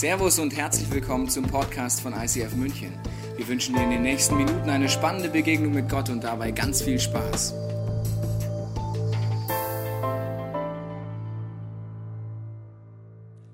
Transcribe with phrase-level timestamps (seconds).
[0.00, 2.90] Servus und herzlich willkommen zum Podcast von ICF München.
[3.36, 6.80] Wir wünschen dir in den nächsten Minuten eine spannende Begegnung mit Gott und dabei ganz
[6.80, 7.52] viel Spaß.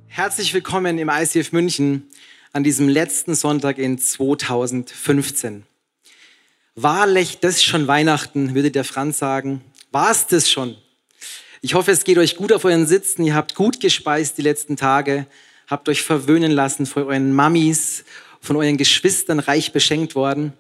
[0.07, 2.09] Herzlich willkommen im ICF München
[2.53, 5.65] an diesem letzten Sonntag in 2015.
[6.77, 9.63] Wahrlich, das ist schon Weihnachten, würde der Franz sagen.
[9.91, 10.77] War es das schon?
[11.61, 13.25] Ich hoffe, es geht euch gut auf euren Sitzen.
[13.25, 15.27] Ihr habt gut gespeist die letzten Tage,
[15.67, 18.05] habt euch verwöhnen lassen von euren Mamis,
[18.41, 20.53] von euren Geschwistern reich beschenkt worden.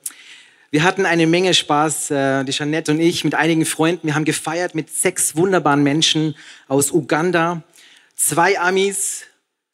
[0.70, 4.08] Wir hatten eine Menge Spaß, äh, die Jeanette und ich, mit einigen Freunden.
[4.08, 6.34] Wir haben gefeiert mit sechs wunderbaren Menschen
[6.66, 7.62] aus Uganda,
[8.16, 9.22] zwei Amis,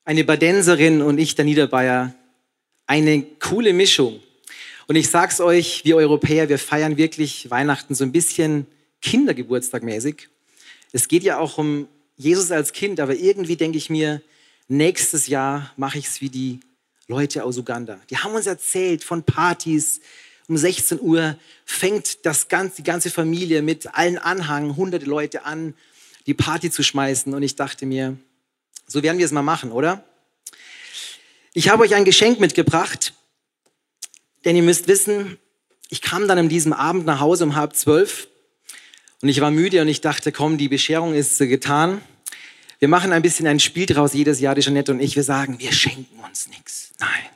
[0.04, 2.14] eine Badenserin und ich, der Niederbayer.
[2.86, 4.20] Eine coole Mischung.
[4.86, 8.66] Und ich sag's euch, wir Europäer, wir feiern wirklich Weihnachten so ein bisschen
[9.00, 10.28] Kindergeburtstag mäßig.
[10.92, 14.20] Es geht ja auch um Jesus als Kind, aber irgendwie denke ich mir,
[14.68, 16.60] nächstes Jahr mache ich es wie die
[17.08, 18.00] Leute aus Uganda.
[18.10, 20.00] Die haben uns erzählt von Partys.
[20.48, 25.74] Um 16 Uhr fängt das ganze, die ganze Familie mit allen Anhang, hunderte Leute an,
[26.26, 27.32] die Party zu schmeißen.
[27.32, 28.16] Und ich dachte mir,
[28.86, 30.04] so werden wir es mal machen, oder?
[31.54, 33.12] Ich habe euch ein Geschenk mitgebracht,
[34.44, 35.38] denn ihr müsst wissen,
[35.90, 38.28] ich kam dann an diesem Abend nach Hause um halb zwölf
[39.20, 42.00] und ich war müde und ich dachte, komm, die Bescherung ist getan.
[42.82, 45.14] Wir machen ein bisschen ein Spiel draus jedes Jahr, die Jeanette und ich.
[45.14, 46.90] Wir sagen, wir schenken uns nichts.
[46.98, 47.30] Nein.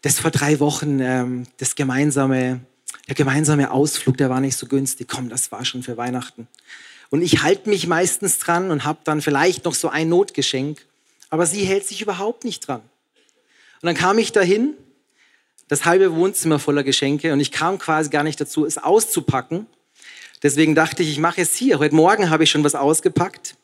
[0.00, 2.60] Das vor drei Wochen, ähm, das gemeinsame,
[3.06, 5.08] der gemeinsame Ausflug, der war nicht so günstig.
[5.08, 6.48] Komm, das war schon für Weihnachten.
[7.10, 10.86] Und ich halte mich meistens dran und habe dann vielleicht noch so ein Notgeschenk.
[11.28, 12.80] Aber sie hält sich überhaupt nicht dran.
[12.80, 14.72] Und dann kam ich dahin,
[15.68, 19.66] das halbe Wohnzimmer voller Geschenke und ich kam quasi gar nicht dazu, es auszupacken.
[20.42, 21.78] Deswegen dachte ich, ich mache es hier.
[21.78, 23.56] Heute Morgen habe ich schon was ausgepackt.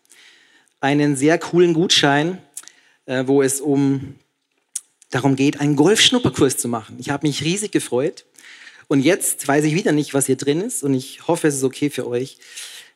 [0.86, 2.38] Einen sehr coolen Gutschein,
[3.06, 4.14] äh, wo es um
[5.10, 6.94] darum geht, einen Golfschnupperkurs zu machen.
[7.00, 8.24] Ich habe mich riesig gefreut.
[8.86, 10.84] Und jetzt weiß ich wieder nicht, was hier drin ist.
[10.84, 12.38] Und ich hoffe, es ist okay für euch,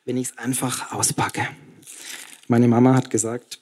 [0.05, 1.45] wenn ich es einfach auspacke.
[2.47, 3.59] Meine Mama hat gesagt,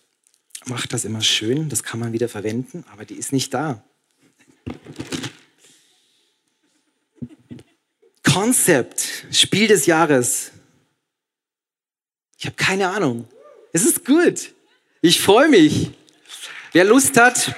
[0.68, 3.84] mach das immer schön, das kann man wieder verwenden, aber die ist nicht da.
[8.24, 10.52] Konzept, Spiel des Jahres.
[12.38, 13.28] Ich habe keine Ahnung.
[13.72, 14.54] Es ist gut.
[15.02, 15.92] Ich freue mich.
[16.72, 17.56] Wer Lust hat,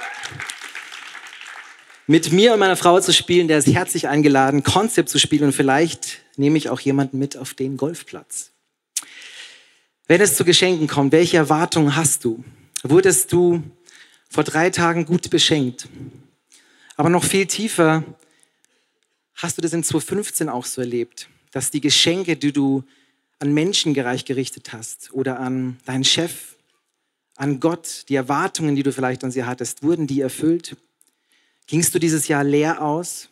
[2.08, 5.54] mit mir und meiner Frau zu spielen, der ist herzlich eingeladen, Konzept zu spielen und
[5.54, 8.52] vielleicht nehme ich auch jemanden mit auf den Golfplatz.
[10.08, 12.44] Wenn es zu Geschenken kommt, welche Erwartungen hast du?
[12.84, 13.64] Wurdest du
[14.30, 15.88] vor drei Tagen gut beschenkt?
[16.96, 18.04] Aber noch viel tiefer,
[19.42, 22.84] Hast du das in 2015 auch so erlebt, dass die Geschenke, die du
[23.42, 26.56] an Menschen gerichtet hast oder an deinen Chef,
[27.36, 30.78] an Gott, die Erwartungen, die du vielleicht an sie hattest, wurden die erfüllt?
[31.66, 33.30] Gingst du dieses Jahr leer aus?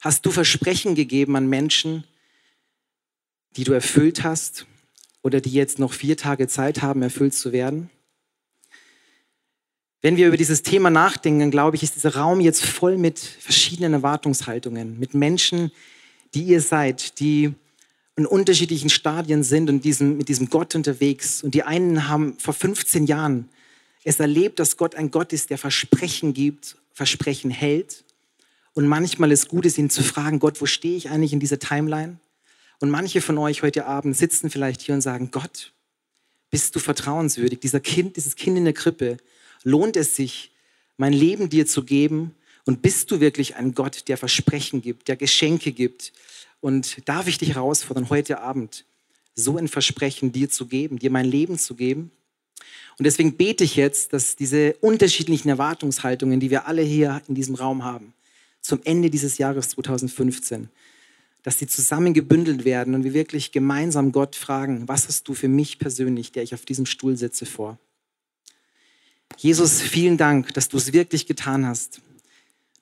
[0.00, 2.04] Hast du Versprechen gegeben an Menschen,
[3.56, 4.64] die du erfüllt hast
[5.20, 7.90] oder die jetzt noch vier Tage Zeit haben, erfüllt zu werden?
[10.00, 13.92] Wenn wir über dieses Thema nachdenken, glaube ich, ist dieser Raum jetzt voll mit verschiedenen
[13.92, 15.70] Erwartungshaltungen, mit Menschen,
[16.32, 17.52] die ihr seid, die
[18.20, 21.42] in unterschiedlichen Stadien sind und diesem, mit diesem Gott unterwegs.
[21.42, 23.48] Und die einen haben vor 15 Jahren
[24.04, 28.04] es erlebt, dass Gott ein Gott ist, der Versprechen gibt, Versprechen hält.
[28.74, 31.58] Und manchmal ist gut, es ihn zu fragen, Gott, wo stehe ich eigentlich in dieser
[31.58, 32.18] Timeline?
[32.78, 35.72] Und manche von euch heute Abend sitzen vielleicht hier und sagen, Gott,
[36.50, 37.60] bist du vertrauenswürdig?
[37.60, 39.18] Dieser Kind, dieses Kind in der Krippe,
[39.62, 40.52] Lohnt es sich,
[40.96, 42.34] mein Leben dir zu geben?
[42.66, 46.12] Und bist du wirklich ein Gott, der Versprechen gibt, der Geschenke gibt?
[46.60, 48.84] Und darf ich dich herausfordern, heute Abend
[49.34, 52.10] so ein Versprechen dir zu geben, dir mein Leben zu geben?
[52.98, 57.54] Und deswegen bete ich jetzt, dass diese unterschiedlichen Erwartungshaltungen, die wir alle hier in diesem
[57.54, 58.12] Raum haben,
[58.60, 60.68] zum Ende dieses Jahres 2015,
[61.42, 65.78] dass sie zusammengebündelt werden und wir wirklich gemeinsam Gott fragen, was hast du für mich
[65.78, 67.78] persönlich, der ich auf diesem Stuhl sitze, vor?
[69.38, 72.02] Jesus, vielen Dank, dass du es wirklich getan hast.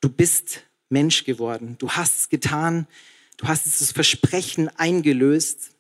[0.01, 1.77] Du bist Mensch geworden.
[1.79, 2.89] Du hast es getan.
[3.38, 5.70] Du hast dieses Versprechen eingelöst.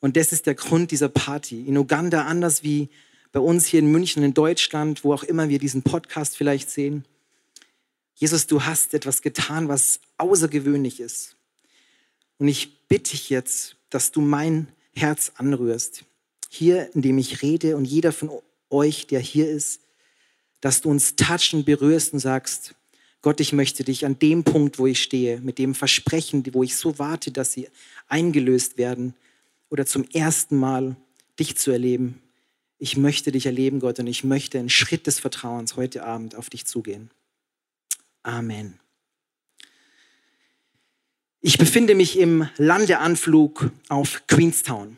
[0.00, 1.66] Und das ist der Grund dieser Party.
[1.66, 2.88] In Uganda anders wie
[3.32, 7.04] bei uns hier in München, in Deutschland, wo auch immer wir diesen Podcast vielleicht sehen.
[8.14, 11.34] Jesus, du hast etwas getan, was außergewöhnlich ist.
[12.38, 16.04] Und ich bitte dich jetzt, dass du mein Herz anrührst.
[16.48, 18.30] Hier, indem ich rede und jeder von
[18.70, 19.80] euch, der hier ist,
[20.60, 22.74] dass du uns touchen, berührst und sagst,
[23.20, 26.76] Gott, ich möchte dich an dem Punkt, wo ich stehe, mit dem Versprechen, wo ich
[26.76, 27.68] so warte, dass sie
[28.06, 29.14] eingelöst werden
[29.70, 30.96] oder zum ersten Mal
[31.38, 32.22] dich zu erleben,
[32.78, 36.48] ich möchte dich erleben, Gott, und ich möchte einen Schritt des Vertrauens heute Abend auf
[36.48, 37.10] dich zugehen.
[38.22, 38.78] Amen.
[41.40, 44.96] Ich befinde mich im Landeanflug auf Queenstown.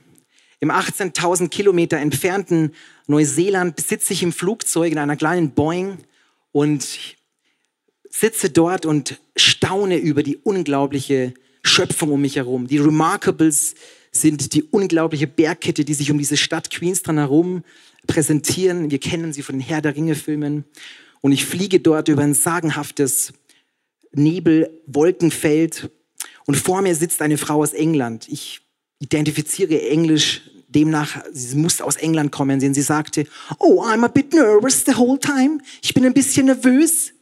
[0.58, 2.74] Im 18.000 Kilometer entfernten
[3.06, 5.98] Neuseeland sitze ich im Flugzeug in einer kleinen Boeing
[6.52, 7.16] und
[8.10, 12.66] sitze dort und staune über die unglaubliche Schöpfung um mich herum.
[12.66, 13.74] Die Remarkables
[14.12, 17.62] sind die unglaubliche Bergkette, die sich um diese Stadt Queenstown herum
[18.06, 18.90] präsentieren.
[18.90, 20.64] Wir kennen sie von den Herr der Ringe-Filmen.
[21.20, 23.32] Und ich fliege dort über ein sagenhaftes
[24.12, 25.90] Nebelwolkenfeld.
[26.46, 28.26] Und vor mir sitzt eine Frau aus England.
[28.28, 28.62] Ich
[28.98, 32.60] identifiziere Englisch demnach, sie muss aus England kommen.
[32.60, 33.26] Sie sagte,
[33.58, 35.58] oh, I'm a bit nervous the whole time.
[35.82, 37.12] Ich bin ein bisschen nervös.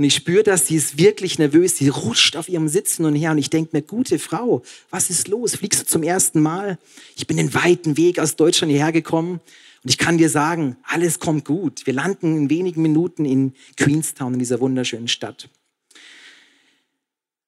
[0.00, 1.76] Und ich spüre, dass sie ist wirklich nervös.
[1.76, 3.32] Sie rutscht auf ihrem Sitzen und her.
[3.32, 5.56] Und ich denke mir, gute Frau, was ist los?
[5.56, 6.78] Fliegst du zum ersten Mal?
[7.16, 9.40] Ich bin den weiten Weg aus Deutschland hierher gekommen.
[9.82, 11.84] Und ich kann dir sagen, alles kommt gut.
[11.84, 15.50] Wir landen in wenigen Minuten in Queenstown, in dieser wunderschönen Stadt.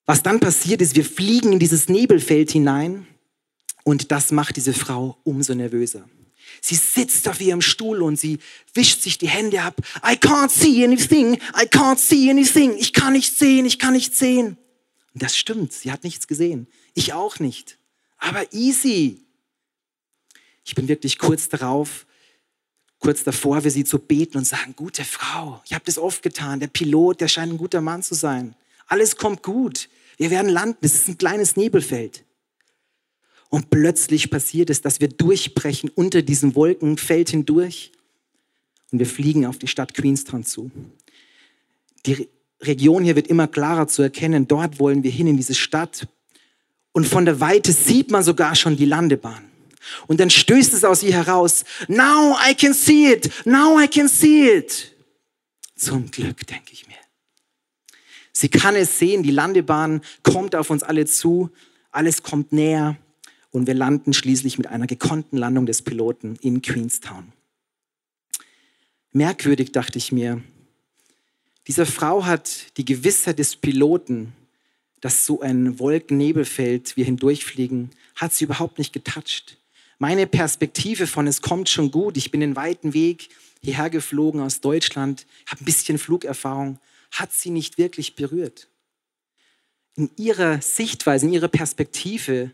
[0.05, 3.07] Was dann passiert ist, wir fliegen in dieses Nebelfeld hinein
[3.83, 6.07] und das macht diese Frau umso nervöser.
[6.61, 8.39] Sie sitzt auf ihrem Stuhl und sie
[8.75, 9.77] wischt sich die Hände ab.
[10.05, 11.35] I can't see anything.
[11.35, 12.77] I can't see anything.
[12.79, 13.67] Ich kann nicht sehen.
[13.67, 14.59] Ich kann nicht sehen.
[15.15, 15.73] Und das stimmt.
[15.73, 16.67] Sie hat nichts gesehen.
[16.95, 17.79] Ich auch nicht.
[18.19, 19.21] Aber easy.
[20.65, 22.07] Ich bin wirklich kurz darauf,
[23.01, 26.61] kurz davor, für sie zu beten und sagen, gute Frau, ich habe das oft getan.
[26.61, 28.55] Der Pilot, der scheint ein guter Mann zu sein.
[28.87, 29.89] Alles kommt gut.
[30.19, 30.79] Wir werden landen.
[30.83, 32.25] Es ist ein kleines Nebelfeld.
[33.53, 37.93] Und plötzlich passiert es, dass wir durchbrechen unter diesem Wolkenfeld hindurch
[38.91, 40.71] und wir fliegen auf die Stadt Queenstown zu.
[42.07, 42.31] Die
[42.63, 44.49] Region hier wird immer klarer zu erkennen.
[44.49, 46.09] Dort wollen wir hin in diese Stadt.
[46.93, 49.45] Und von der Weite sieht man sogar schon die Landebahn.
[50.07, 51.67] Und dann stößt es aus ihr heraus.
[51.89, 53.31] Now I can see it.
[53.45, 54.95] Now I can see it.
[55.77, 56.97] Zum Glück, denke ich mir.
[58.33, 59.23] Sie kann es sehen.
[59.23, 61.51] Die Landebahn kommt auf uns alle zu.
[61.91, 62.97] Alles kommt näher
[63.53, 67.33] und wir landen schließlich mit einer gekonnten Landung des Piloten in Queenstown.
[69.13, 70.43] Merkwürdig dachte ich mir,
[71.69, 74.33] diese Frau hat die Gewissheit des Piloten,
[75.01, 79.59] dass so ein Wolkennebelfeld wir hindurchfliegen, hat sie überhaupt nicht getoucht.
[79.99, 83.29] Meine Perspektive von es kommt schon gut, ich bin den weiten Weg
[83.61, 86.79] hierher geflogen aus Deutschland, habe ein bisschen Flugerfahrung,
[87.13, 88.69] hat sie nicht wirklich berührt.
[89.95, 92.53] In ihrer Sichtweise, in ihrer Perspektive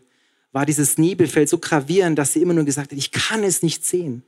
[0.51, 3.85] war dieses Nebelfeld so gravierend, dass sie immer nur gesagt hat, ich kann es nicht
[3.85, 4.23] sehen.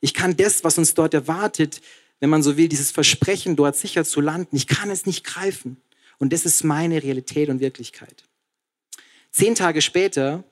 [0.00, 1.80] Ich kann das, was uns dort erwartet,
[2.20, 5.78] wenn man so will, dieses Versprechen, dort sicher zu landen, ich kann es nicht greifen.
[6.18, 8.24] Und das ist meine Realität und Wirklichkeit.
[9.30, 10.44] Zehn Tage später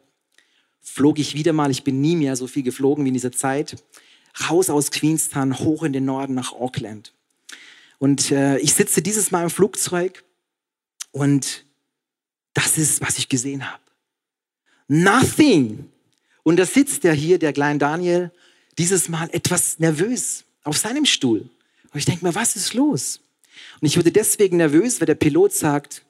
[0.80, 3.76] flog ich wieder mal, ich bin nie mehr so viel geflogen wie in dieser Zeit,
[4.48, 7.12] raus aus Queenstown, hoch in den Norden nach Auckland.
[7.98, 10.24] Und äh, ich sitze dieses Mal im Flugzeug
[11.12, 11.64] und
[12.54, 13.81] das ist, was ich gesehen habe.
[14.92, 15.88] Nothing.
[16.42, 18.30] Und da sitzt der hier, der kleine Daniel,
[18.76, 21.48] dieses Mal etwas nervös auf seinem Stuhl.
[21.92, 23.20] Und ich denke mir, was ist los?
[23.80, 26.04] Und ich wurde deswegen nervös, weil der Pilot sagt,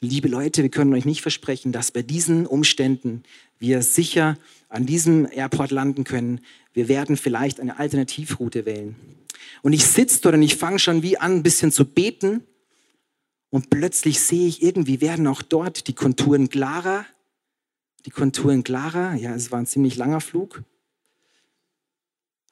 [0.00, 3.22] liebe Leute, wir können euch nicht versprechen, dass bei diesen Umständen
[3.60, 4.36] wir sicher
[4.68, 6.40] an diesem Airport landen können.
[6.72, 8.96] Wir werden vielleicht eine Alternativroute wählen.
[9.62, 12.42] Und ich sitze dort und ich fange schon wie an, ein bisschen zu beten.
[13.50, 17.06] Und plötzlich sehe ich, irgendwie werden auch dort die Konturen klarer
[18.04, 19.14] die Konturen klarer.
[19.14, 20.62] Ja, es war ein ziemlich langer Flug.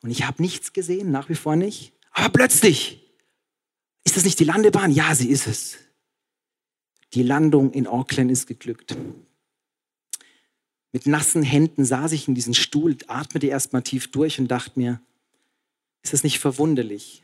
[0.03, 1.93] Und ich habe nichts gesehen, nach wie vor nicht.
[2.13, 3.03] Aber plötzlich,
[4.05, 4.91] ist das nicht die Landebahn?
[4.91, 5.77] Ja, sie ist es.
[7.13, 8.97] Die Landung in Auckland ist geglückt.
[10.93, 15.01] Mit nassen Händen saß ich in diesem Stuhl, atmete erstmal tief durch und dachte mir,
[16.03, 17.23] ist das nicht verwunderlich?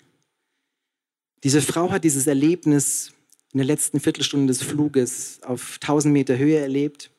[1.42, 3.12] Diese Frau hat dieses Erlebnis
[3.52, 7.10] in der letzten Viertelstunde des Fluges auf 1000 Meter Höhe erlebt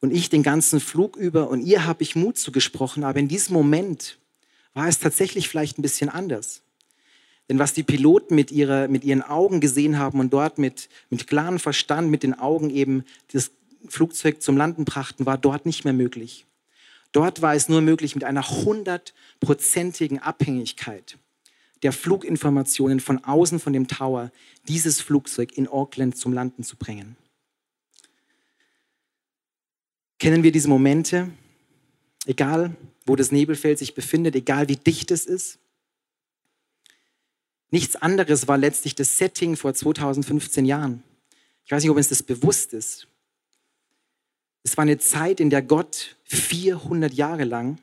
[0.00, 3.54] und ich den ganzen Flug über und ihr habe ich Mut zugesprochen, aber in diesem
[3.54, 4.18] Moment
[4.74, 6.62] war es tatsächlich vielleicht ein bisschen anders.
[7.48, 11.26] Denn was die Piloten mit, ihrer, mit ihren Augen gesehen haben und dort mit, mit
[11.26, 13.50] klarem Verstand, mit den Augen eben das
[13.88, 16.46] Flugzeug zum Landen brachten, war dort nicht mehr möglich.
[17.12, 21.16] Dort war es nur möglich, mit einer hundertprozentigen Abhängigkeit
[21.82, 24.30] der Fluginformationen von außen von dem Tower
[24.66, 27.16] dieses Flugzeug in Auckland zum Landen zu bringen.
[30.18, 31.30] Kennen wir diese Momente?
[32.26, 35.58] Egal, wo das Nebelfeld sich befindet, egal wie dicht es ist.
[37.70, 41.02] Nichts anderes war letztlich das Setting vor 2015 Jahren.
[41.64, 43.06] Ich weiß nicht, ob uns das bewusst ist.
[44.62, 47.78] Es war eine Zeit, in der Gott 400 Jahre lang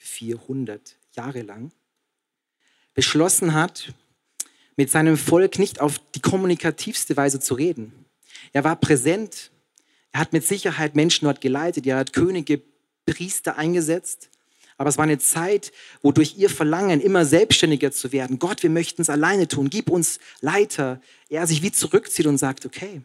[0.00, 1.72] 400 Jahre lang,
[2.94, 3.92] beschlossen hat,
[4.76, 7.92] mit seinem Volk nicht auf die kommunikativste Weise zu reden.
[8.52, 9.50] Er war präsent,
[10.12, 12.62] er hat mit Sicherheit Menschen dort geleitet, er hat Könige,
[13.06, 14.30] Priester eingesetzt,
[14.76, 18.70] aber es war eine Zeit, wo durch ihr Verlangen, immer selbstständiger zu werden, Gott, wir
[18.70, 23.02] möchten es alleine tun, gib uns Leiter, er sich wie zurückzieht und sagt, okay.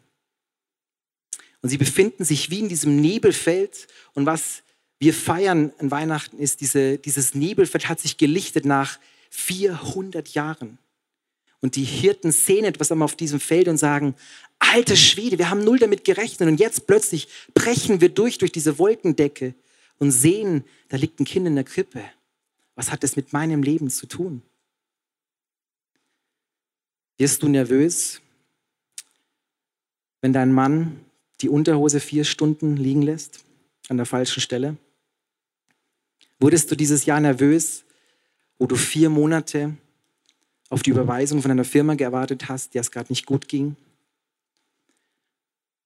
[1.61, 3.87] Und sie befinden sich wie in diesem Nebelfeld.
[4.13, 4.61] Und was
[4.99, 8.99] wir feiern an Weihnachten ist, diese, dieses Nebelfeld hat sich gelichtet nach
[9.31, 10.77] 400 Jahren.
[11.65, 14.13] Und die Hirten sehen etwas auf diesem Feld und sagen,
[14.59, 18.77] alter Schwede, wir haben null damit gerechnet und jetzt plötzlich brechen wir durch, durch diese
[18.77, 19.55] Wolkendecke
[19.97, 22.03] und sehen, da liegt ein Kind in der Krippe.
[22.75, 24.43] Was hat das mit meinem Leben zu tun?
[27.17, 28.21] Wirst du nervös,
[30.21, 31.03] wenn dein Mann
[31.41, 33.43] die Unterhose vier Stunden liegen lässt
[33.89, 34.77] an der falschen Stelle?
[36.39, 37.85] Wurdest du dieses Jahr nervös,
[38.59, 39.75] wo du vier Monate
[40.69, 43.75] auf die Überweisung von einer Firma gewartet hast, der es gerade nicht gut ging?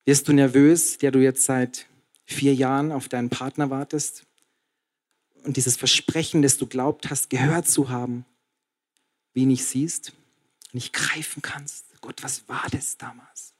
[0.05, 1.85] Wirst du nervös, der du jetzt seit
[2.25, 4.25] vier Jahren auf deinen Partner wartest
[5.43, 8.25] und dieses Versprechen, das du glaubt hast, gehört zu haben,
[9.33, 10.13] wie nicht siehst,
[10.71, 11.85] nicht greifen kannst.
[12.01, 13.53] Gott, was war das damals?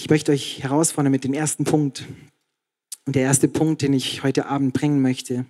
[0.00, 2.06] Ich möchte euch herausfordern mit dem ersten Punkt.
[3.04, 5.44] Und der erste Punkt, den ich heute Abend bringen möchte,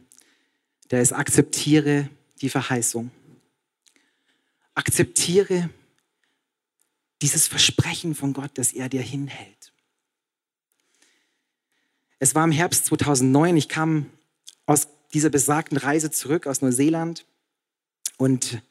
[0.90, 2.08] der ist, akzeptiere
[2.40, 3.10] die Verheißung.
[4.74, 5.68] Akzeptiere
[7.20, 9.74] dieses Versprechen von Gott, dass er dir hinhält.
[12.18, 14.06] Es war im Herbst 2009, ich kam
[14.64, 17.26] aus dieser besagten Reise zurück aus Neuseeland
[18.16, 18.62] und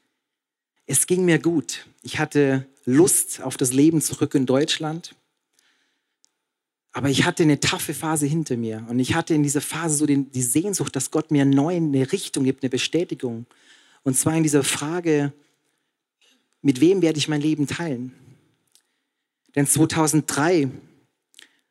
[0.88, 1.86] es ging mir gut.
[2.02, 5.14] Ich hatte Lust auf das Leben zurück in Deutschland.
[6.98, 10.08] Aber ich hatte eine taffe Phase hinter mir und ich hatte in dieser Phase so
[10.08, 13.46] den, die Sehnsucht, dass Gott mir neu eine Richtung gibt, eine Bestätigung.
[14.02, 15.32] Und zwar in dieser Frage,
[16.64, 18.14] mit wem werde ich mein Leben teilen?
[19.56, 20.72] Denn 2003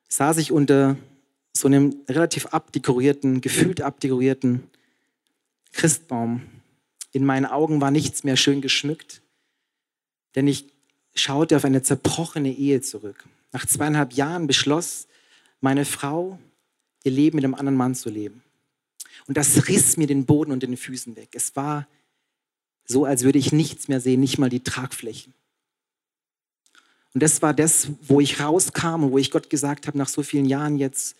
[0.06, 0.96] saß ich unter
[1.52, 4.62] so einem relativ abdekorierten, gefühlt abdekorierten
[5.72, 6.42] Christbaum.
[7.10, 9.22] In meinen Augen war nichts mehr schön geschmückt,
[10.36, 10.66] denn ich
[11.16, 13.24] schaute auf eine zerbrochene Ehe zurück.
[13.50, 15.08] Nach zweieinhalb Jahren beschloss
[15.60, 16.38] meine Frau,
[17.04, 18.42] ihr Leben mit einem anderen Mann zu leben.
[19.26, 21.30] Und das riss mir den Boden unter den Füßen weg.
[21.32, 21.86] Es war
[22.86, 25.34] so als würde ich nichts mehr sehen, nicht mal die Tragflächen.
[27.14, 30.22] Und das war das, wo ich rauskam und wo ich Gott gesagt habe, nach so
[30.22, 31.16] vielen Jahren jetzt,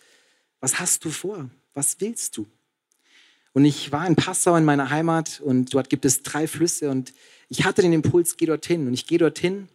[0.59, 1.49] was hast du vor?
[1.73, 2.45] Was willst du?
[3.53, 7.13] Und ich war in Passau in meiner Heimat und dort gibt es drei Flüsse und
[7.49, 8.87] ich hatte den Impuls, geh dorthin.
[8.87, 9.67] Und ich gehe dorthin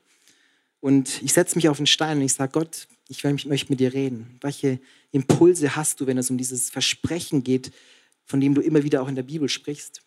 [0.81, 3.93] und ich setze mich auf den Stein und ich sage, Gott, ich möchte mit dir
[3.93, 4.39] reden.
[4.41, 7.73] Welche Impulse hast du, wenn es um dieses Versprechen geht,
[8.25, 10.03] von dem du immer wieder auch in der Bibel sprichst?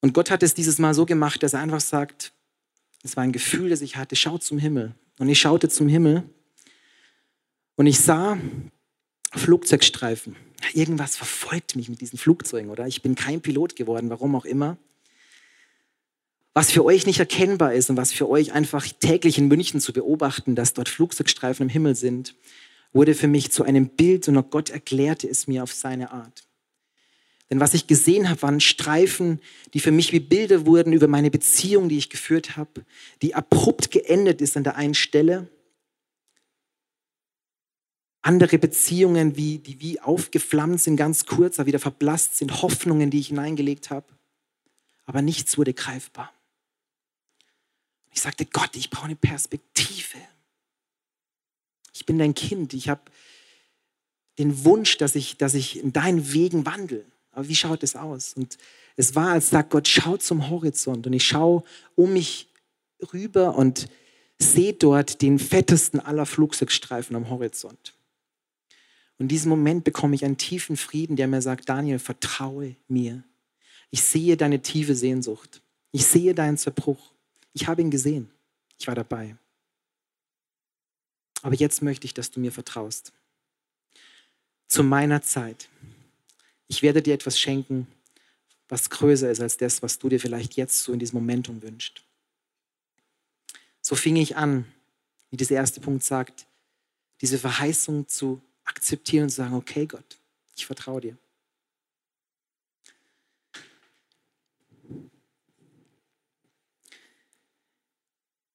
[0.00, 2.32] Und Gott hat es dieses Mal so gemacht, dass er einfach sagt,
[3.02, 4.94] es war ein Gefühl, das ich hatte, schau zum Himmel.
[5.18, 6.24] Und ich schaute zum Himmel
[7.76, 8.38] und ich sah
[9.32, 10.36] Flugzeugstreifen.
[10.74, 12.86] Irgendwas verfolgt mich mit diesen Flugzeugen, oder?
[12.86, 14.76] Ich bin kein Pilot geworden, warum auch immer.
[16.54, 19.92] Was für euch nicht erkennbar ist und was für euch einfach täglich in München zu
[19.92, 22.34] beobachten, dass dort Flugzeugstreifen im Himmel sind,
[22.92, 26.46] wurde für mich zu einem Bild und Gott erklärte es mir auf seine Art.
[27.50, 29.40] Denn was ich gesehen habe, waren Streifen,
[29.72, 32.84] die für mich wie Bilder wurden über meine Beziehung, die ich geführt habe,
[33.22, 35.48] die abrupt geendet ist an der einen Stelle.
[38.20, 43.20] Andere Beziehungen, wie, die wie aufgeflammt sind, ganz kurz, aber wieder verblasst sind, Hoffnungen, die
[43.20, 44.06] ich hineingelegt habe.
[45.04, 46.32] Aber nichts wurde greifbar.
[48.12, 50.18] Ich sagte, Gott, ich brauche eine Perspektive.
[51.92, 52.74] Ich bin dein Kind.
[52.74, 53.02] Ich habe
[54.38, 57.04] den Wunsch, dass ich, dass ich in deinen Wegen wandle.
[57.32, 58.34] Aber wie schaut es aus?
[58.34, 58.58] Und
[58.96, 61.06] es war, als sagt Gott, schau zum Horizont.
[61.06, 61.64] Und ich schaue
[61.94, 62.48] um mich
[63.12, 63.88] rüber und
[64.38, 67.94] sehe dort den fettesten aller Flugzeugstreifen am Horizont.
[69.18, 73.22] Und in diesem Moment bekomme ich einen tiefen Frieden, der mir sagt, Daniel, vertraue mir.
[73.90, 75.62] Ich sehe deine tiefe Sehnsucht.
[75.92, 77.11] Ich sehe deinen Zerbruch.
[77.52, 78.30] Ich habe ihn gesehen.
[78.78, 79.36] Ich war dabei.
[81.42, 83.12] Aber jetzt möchte ich, dass du mir vertraust.
[84.68, 85.68] Zu meiner Zeit
[86.72, 87.86] ich werde dir etwas schenken,
[88.66, 92.02] was größer ist als das, was du dir vielleicht jetzt so in diesem Momentum wünschst.
[93.82, 94.64] So fing ich an,
[95.28, 96.46] wie dieser erste Punkt sagt,
[97.20, 100.18] diese Verheißung zu akzeptieren und zu sagen, okay Gott,
[100.56, 101.18] ich vertraue dir.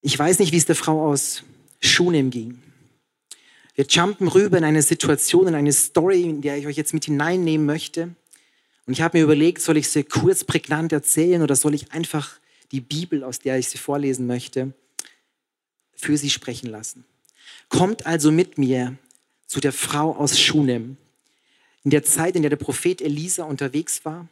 [0.07, 1.43] Ich weiß nicht, wie es der Frau aus
[1.81, 2.63] Schunem ging.
[3.75, 7.03] Wir jumpen rüber in eine Situation, in eine Story, in der ich euch jetzt mit
[7.03, 8.15] hineinnehmen möchte.
[8.85, 12.39] Und ich habe mir überlegt, soll ich sie kurz prägnant erzählen oder soll ich einfach
[12.71, 14.71] die Bibel, aus der ich sie vorlesen möchte,
[15.93, 17.03] für sie sprechen lassen.
[17.67, 18.97] Kommt also mit mir
[19.45, 20.95] zu der Frau aus Schunem.
[21.83, 24.29] In der Zeit, in der der Prophet Elisa unterwegs war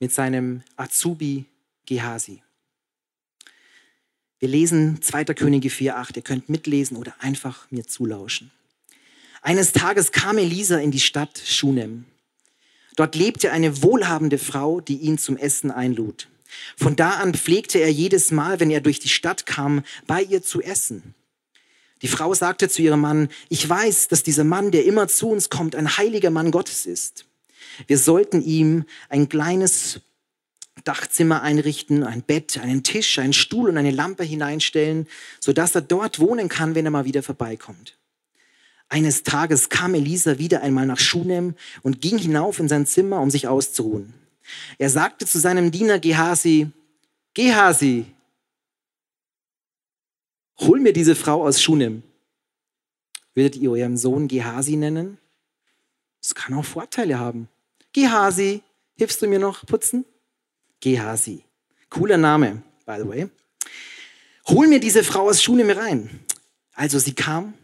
[0.00, 1.46] mit seinem Azubi
[1.86, 2.42] Gehasi.
[4.40, 5.24] Wir lesen 2.
[5.34, 6.16] Könige 4,8.
[6.16, 8.52] Ihr könnt mitlesen oder einfach mir zulauschen.
[9.42, 12.04] Eines Tages kam Elisa in die Stadt Schunem.
[12.94, 16.28] Dort lebte eine wohlhabende Frau, die ihn zum Essen einlud.
[16.76, 20.42] Von da an pflegte er jedes Mal, wenn er durch die Stadt kam, bei ihr
[20.42, 21.14] zu essen.
[22.02, 25.50] Die Frau sagte zu ihrem Mann, ich weiß, dass dieser Mann, der immer zu uns
[25.50, 27.24] kommt, ein heiliger Mann Gottes ist.
[27.88, 30.00] Wir sollten ihm ein kleines
[30.84, 35.06] Dachzimmer einrichten, ein Bett, einen Tisch, einen Stuhl und eine Lampe hineinstellen,
[35.40, 37.96] sodass er dort wohnen kann, wenn er mal wieder vorbeikommt.
[38.88, 43.30] Eines Tages kam Elisa wieder einmal nach Schunem und ging hinauf in sein Zimmer, um
[43.30, 44.14] sich auszuruhen.
[44.78, 46.70] Er sagte zu seinem Diener Gehasi,
[47.34, 48.06] Gehasi,
[50.60, 52.02] hol mir diese Frau aus Schunem.
[53.34, 55.18] Würdet ihr euren Sohn Gehasi nennen?
[56.22, 57.48] Das kann auch Vorteile haben.
[57.92, 58.62] Gehasi,
[58.96, 60.04] hilfst du mir noch putzen?
[60.80, 61.44] Gehasi.
[61.90, 63.28] Cooler Name, by the way.
[64.46, 66.20] Hol mir diese Frau aus Schunem rein.
[66.72, 67.54] Also sie kam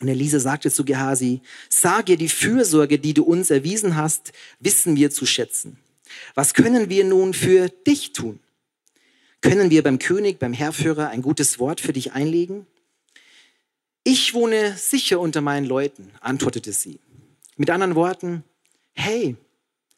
[0.00, 4.96] und Elisa sagte zu Gehasi, sag ihr die Fürsorge, die du uns erwiesen hast, wissen
[4.96, 5.78] wir zu schätzen.
[6.34, 8.38] Was können wir nun für dich tun?
[9.40, 12.66] Können wir beim König, beim Herrführer ein gutes Wort für dich einlegen?
[14.04, 16.98] Ich wohne sicher unter meinen Leuten, antwortete sie.
[17.56, 18.44] Mit anderen Worten,
[18.94, 19.36] hey,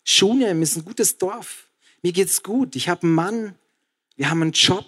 [0.02, 1.68] Schunem ist ein gutes Dorf.
[2.02, 2.76] Mir geht's gut.
[2.76, 3.54] Ich habe einen Mann.
[4.16, 4.86] Wir haben einen Job.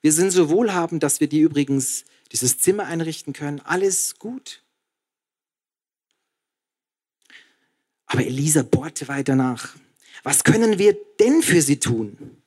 [0.00, 3.60] Wir sind so wohlhabend, dass wir dir übrigens dieses Zimmer einrichten können.
[3.60, 4.62] Alles gut.
[8.06, 9.76] Aber Elisa bohrte weiter nach.
[10.22, 12.42] Was können wir denn für sie tun?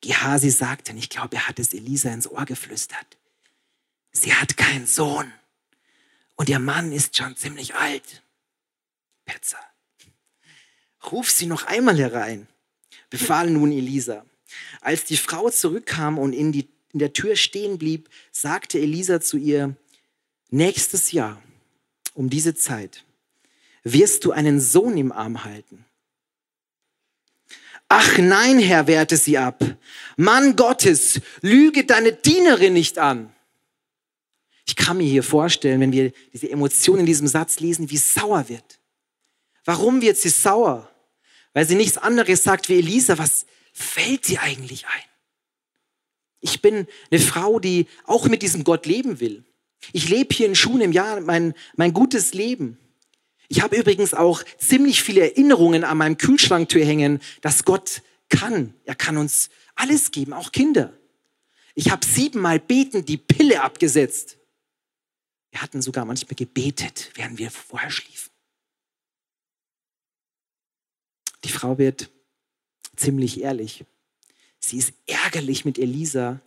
[0.00, 3.16] Gehasi sagte, und ich glaube, er hat es Elisa ins Ohr geflüstert.
[4.10, 5.32] Sie hat keinen Sohn
[6.36, 8.22] und ihr Mann ist schon ziemlich alt.
[9.24, 9.58] Petzer,
[11.10, 12.46] ruf sie noch einmal herein,
[13.14, 14.26] befahl nun Elisa.
[14.80, 19.36] Als die Frau zurückkam und in, die, in der Tür stehen blieb, sagte Elisa zu
[19.36, 19.76] ihr,
[20.50, 21.40] nächstes Jahr
[22.14, 23.04] um diese Zeit
[23.84, 25.84] wirst du einen Sohn im Arm halten.
[27.88, 29.62] Ach nein, Herr, wehrte sie ab.
[30.16, 33.32] Mann Gottes, lüge deine Dienerin nicht an.
[34.66, 38.48] Ich kann mir hier vorstellen, wenn wir diese Emotionen in diesem Satz lesen, wie sauer
[38.48, 38.80] wird.
[39.64, 40.90] Warum wird sie sauer?
[41.54, 43.16] Weil sie nichts anderes sagt wie Elisa.
[43.16, 45.02] Was fällt sie eigentlich ein?
[46.40, 49.44] Ich bin eine Frau, die auch mit diesem Gott leben will.
[49.92, 52.78] Ich lebe hier in Schuhen im Jahr mein, mein gutes Leben.
[53.48, 58.74] Ich habe übrigens auch ziemlich viele Erinnerungen an meinem Kühlschranktür hängen, dass Gott kann.
[58.84, 60.92] Er kann uns alles geben, auch Kinder.
[61.74, 64.38] Ich habe siebenmal beten die Pille abgesetzt.
[65.50, 68.23] Wir hatten sogar manchmal gebetet, während wir vorher schliefen.
[71.44, 72.10] Die Frau wird
[72.96, 73.84] ziemlich ehrlich.
[74.58, 76.40] Sie ist ärgerlich mit Elisa,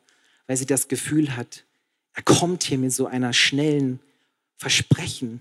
[0.47, 1.65] weil sie das Gefühl hat,
[2.13, 3.99] er kommt hier mit so einer schnellen
[4.55, 5.39] Versprechen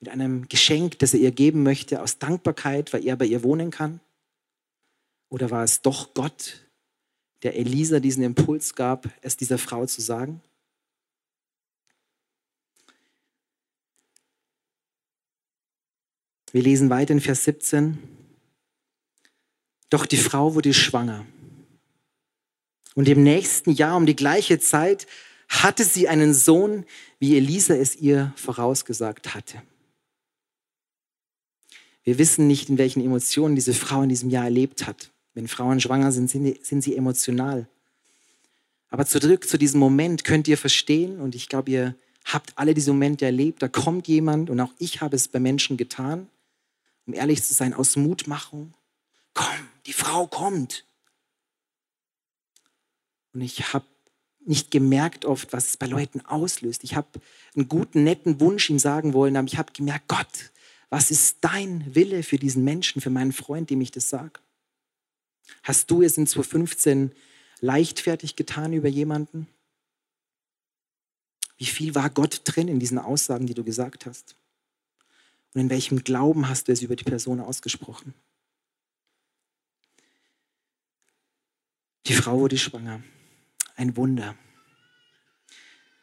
[0.00, 3.70] mit einem Geschenk, das er ihr geben möchte, aus Dankbarkeit, weil er bei ihr wohnen
[3.70, 4.00] kann?
[5.28, 6.66] Oder war es doch Gott,
[7.42, 10.42] der Elisa diesen Impuls gab, es dieser Frau zu sagen?
[16.52, 18.15] Wir lesen weiter in Vers 17.
[19.90, 21.26] Doch die Frau wurde schwanger.
[22.94, 25.06] Und im nächsten Jahr um die gleiche Zeit
[25.48, 26.84] hatte sie einen Sohn,
[27.18, 29.62] wie Elisa es ihr vorausgesagt hatte.
[32.04, 35.10] Wir wissen nicht, in welchen Emotionen diese Frau in diesem Jahr erlebt hat.
[35.34, 37.68] Wenn Frauen schwanger sind, sind sie emotional.
[38.88, 41.94] Aber zurück zu diesem Moment könnt ihr verstehen, und ich glaube, ihr
[42.24, 45.76] habt alle diese Momente erlebt, da kommt jemand, und auch ich habe es bei Menschen
[45.76, 46.28] getan,
[47.06, 48.72] um ehrlich zu sein, aus Mutmachung.
[49.36, 50.86] Komm, die Frau kommt.
[53.34, 53.84] Und ich habe
[54.46, 56.82] nicht gemerkt oft, was es bei Leuten auslöst.
[56.84, 57.20] Ich habe
[57.54, 60.52] einen guten, netten Wunsch ihm sagen wollen, aber ich habe gemerkt, Gott,
[60.88, 64.40] was ist dein Wille für diesen Menschen, für meinen Freund, dem ich das sage?
[65.62, 67.12] Hast du es in 2015
[67.60, 69.48] leichtfertig getan über jemanden?
[71.58, 74.34] Wie viel war Gott drin in diesen Aussagen, die du gesagt hast?
[75.52, 78.14] Und in welchem Glauben hast du es über die Person ausgesprochen?
[82.06, 83.02] Die Frau wurde schwanger.
[83.74, 84.36] Ein Wunder.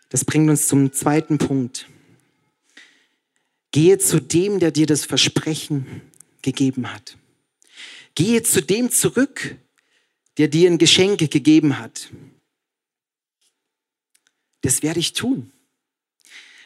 [0.10, 1.88] Das bringt uns zum zweiten Punkt.
[3.72, 6.02] Gehe zu dem, der dir das Versprechen
[6.42, 7.18] gegeben hat.
[8.16, 9.56] Gehe zu dem zurück,
[10.38, 12.10] der dir ein Geschenk gegeben hat.
[14.62, 15.52] Das werde ich tun.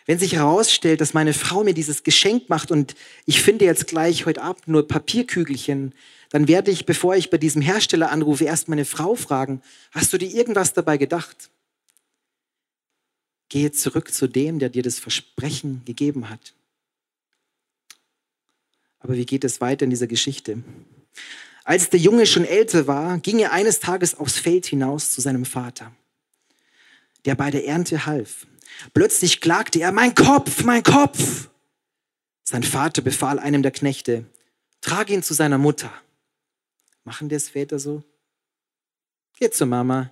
[0.05, 2.95] Wenn sich herausstellt, dass meine Frau mir dieses Geschenk macht und
[3.25, 5.93] ich finde jetzt gleich heute Abend nur Papierkügelchen,
[6.29, 9.61] dann werde ich, bevor ich bei diesem Hersteller anrufe, erst meine Frau fragen,
[9.91, 11.49] hast du dir irgendwas dabei gedacht?
[13.49, 16.53] Gehe zurück zu dem, der dir das Versprechen gegeben hat.
[18.99, 20.63] Aber wie geht es weiter in dieser Geschichte?
[21.63, 25.45] Als der Junge schon älter war, ging er eines Tages aufs Feld hinaus zu seinem
[25.45, 25.93] Vater,
[27.25, 28.47] der bei der Ernte half.
[28.93, 31.49] Plötzlich klagte er, mein Kopf, mein Kopf.
[32.43, 34.25] Sein Vater befahl einem der Knechte,
[34.81, 35.91] trage ihn zu seiner Mutter.
[37.07, 38.03] Machen das Väter so?
[39.39, 40.11] Geh zur Mama.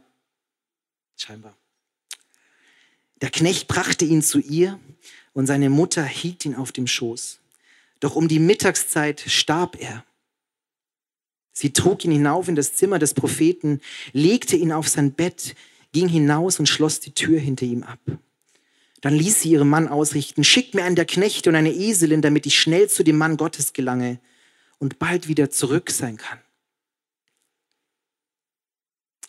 [1.17, 1.53] Scheinbar.
[3.19, 4.79] Der Knecht brachte ihn zu ihr
[5.33, 7.41] und seine Mutter hielt ihn auf dem Schoß.
[7.99, 10.05] Doch um die Mittagszeit starb er.
[11.51, 13.81] Sie trug ihn hinauf in das Zimmer des Propheten,
[14.13, 15.53] legte ihn auf sein Bett,
[15.91, 17.99] ging hinaus und schloss die Tür hinter ihm ab.
[19.01, 22.45] Dann ließ sie ihren Mann ausrichten, schickt mir einen der Knechte und eine Eselin, damit
[22.45, 24.21] ich schnell zu dem Mann Gottes gelange
[24.79, 26.39] und bald wieder zurück sein kann.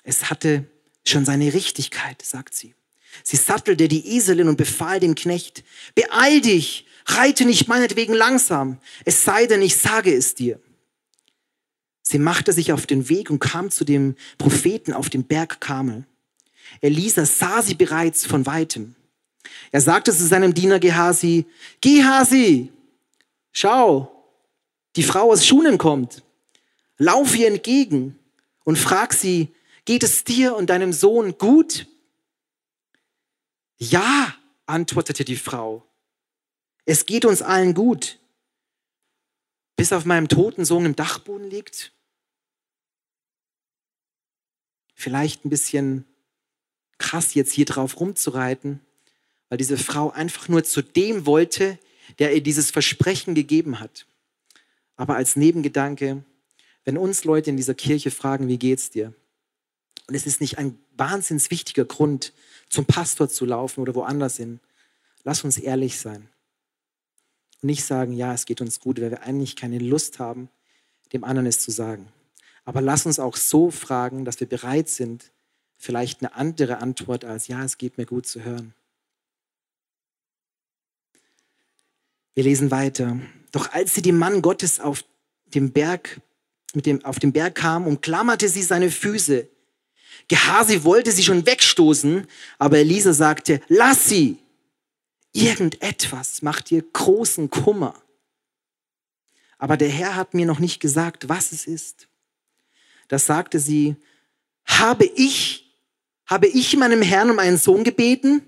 [0.07, 0.64] Es hatte
[1.05, 2.75] schon seine Richtigkeit, sagt sie.
[3.25, 5.64] Sie sattelte die Eselin und befahl dem Knecht,
[5.97, 10.61] beeil dich, reite nicht meinetwegen langsam, es sei denn, ich sage es dir.
[12.03, 16.05] Sie machte sich auf den Weg und kam zu dem Propheten auf dem Berg Kamel.
[16.81, 18.95] Elisa sah sie bereits von weitem.
[19.73, 21.47] Er sagte zu seinem Diener Gehasi,
[21.81, 22.73] Gehasi,
[23.51, 24.25] schau,
[24.95, 26.23] die Frau aus Schunem kommt.
[26.97, 28.16] Lauf ihr entgegen
[28.62, 29.53] und frag sie,
[29.87, 31.87] geht es dir und deinem Sohn gut?
[33.79, 34.35] Ja,
[34.66, 35.87] antwortete die Frau.
[36.85, 38.18] Es geht uns allen gut.
[39.77, 41.92] Bis auf meinem toten Sohn im Dachboden liegt.
[44.94, 46.05] Vielleicht ein bisschen
[46.99, 48.81] krass jetzt hier drauf rumzureiten,
[49.49, 51.79] weil diese Frau einfach nur zu dem wollte,
[52.18, 54.07] der ihr dieses Versprechen gegeben hat.
[54.96, 56.25] Aber als Nebengedanke,
[56.85, 59.12] wenn uns Leute in dieser Kirche fragen, wie geht's dir?
[60.07, 62.33] Und es ist nicht ein wahnsinns wichtiger Grund,
[62.69, 64.61] zum Pastor zu laufen oder woanders hin.
[65.25, 66.29] Lass uns ehrlich sein.
[67.62, 70.49] Und nicht sagen, ja, es geht uns gut, weil wir eigentlich keine Lust haben,
[71.12, 72.09] dem anderen es zu sagen.
[72.64, 75.33] Aber lass uns auch so fragen, dass wir bereit sind,
[75.77, 78.75] vielleicht eine andere Antwort als, ja, es geht mir gut zu hören.
[82.35, 83.19] Wir lesen weiter.
[83.53, 85.05] Doch als sie dem Mann Gottes auf
[85.47, 86.21] dem Berg,
[86.75, 89.49] mit dem, auf dem Berg kam, umklammerte sie seine Füße.
[90.29, 92.27] Gehasi wollte sie schon wegstoßen,
[92.59, 94.39] aber Elisa sagte, lass sie.
[95.33, 97.95] Irgendetwas macht dir großen Kummer.
[99.59, 102.09] Aber der Herr hat mir noch nicht gesagt, was es ist.
[103.09, 103.97] Da sagte sie,
[104.65, 105.77] habe ich,
[106.27, 108.43] habe ich meinem Herrn um einen Sohn gebeten?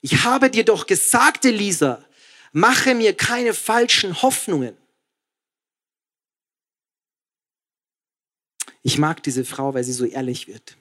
[0.00, 2.04] Ich habe dir doch gesagt, Elisa,
[2.56, 4.76] Mache mir keine falschen Hoffnungen.
[8.84, 10.76] Ich mag diese Frau, weil sie so ehrlich wird.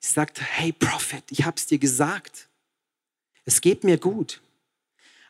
[0.00, 2.48] Sie sagt, hey Prophet, ich hab's dir gesagt.
[3.46, 4.42] Es geht mir gut.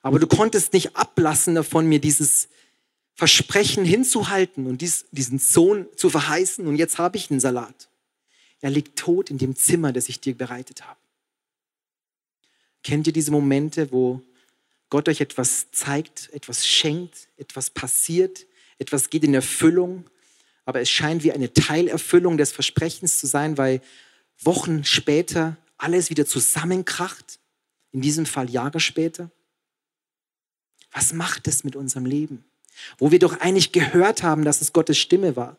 [0.03, 2.49] Aber du konntest nicht ablassen davon, mir dieses
[3.15, 6.67] Versprechen hinzuhalten und diesen Sohn zu verheißen.
[6.67, 7.89] Und jetzt habe ich einen Salat.
[8.61, 10.99] Er liegt tot in dem Zimmer, das ich dir bereitet habe.
[12.83, 14.23] Kennt ihr diese Momente, wo
[14.89, 18.47] Gott euch etwas zeigt, etwas schenkt, etwas passiert,
[18.79, 20.05] etwas geht in Erfüllung,
[20.65, 23.81] aber es scheint wie eine Teilerfüllung des Versprechens zu sein, weil
[24.43, 27.39] Wochen später alles wieder zusammenkracht,
[27.93, 29.31] in diesem Fall Jahre später.
[30.93, 32.45] Was macht es mit unserem Leben?
[32.99, 35.57] Wo wir doch eigentlich gehört haben, dass es Gottes Stimme war.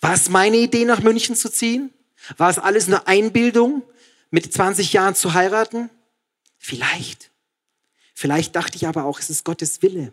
[0.00, 1.92] War es meine Idee, nach München zu ziehen?
[2.36, 3.82] War es alles nur Einbildung,
[4.30, 5.90] mit 20 Jahren zu heiraten?
[6.58, 7.30] Vielleicht.
[8.14, 10.12] Vielleicht dachte ich aber auch, es ist Gottes Wille.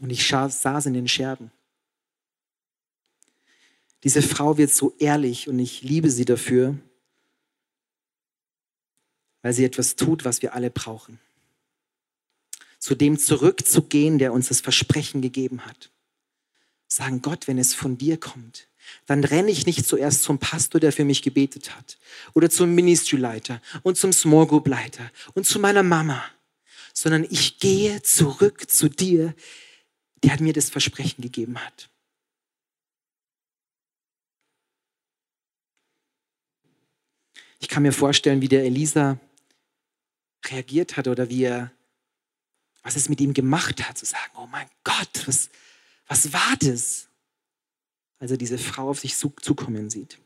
[0.00, 1.50] Und ich saß in den Scherben.
[4.06, 6.78] Diese Frau wird so ehrlich und ich liebe sie dafür,
[9.42, 11.18] weil sie etwas tut, was wir alle brauchen.
[12.78, 15.90] Zu dem zurückzugehen, der uns das Versprechen gegeben hat.
[16.86, 18.68] Sagen, Gott, wenn es von dir kommt,
[19.06, 21.98] dann renne ich nicht zuerst zum Pastor, der für mich gebetet hat,
[22.32, 26.22] oder zum Ministryleiter und zum Small Group Leiter und zu meiner Mama,
[26.94, 29.34] sondern ich gehe zurück zu dir,
[30.22, 31.90] der mir das Versprechen gegeben hat.
[37.58, 39.18] Ich kann mir vorstellen, wie der Elisa
[40.50, 41.72] reagiert hat oder wie er,
[42.82, 45.50] was es mit ihm gemacht hat, zu sagen, oh mein Gott, was,
[46.06, 47.08] was war das?
[48.18, 50.18] Als er diese Frau auf sich zukommen sieht.